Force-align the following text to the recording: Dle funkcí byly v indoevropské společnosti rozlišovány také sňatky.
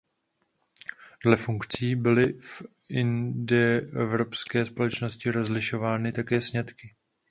Dle 1.25 1.35
funkcí 1.37 1.95
byly 1.95 2.33
v 2.33 2.61
indoevropské 2.89 4.65
společnosti 4.65 5.31
rozlišovány 5.31 6.11
také 6.11 6.41
sňatky. 6.41 6.95